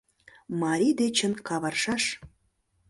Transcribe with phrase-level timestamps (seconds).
[0.61, 2.03] Марий дечын, каваршаш.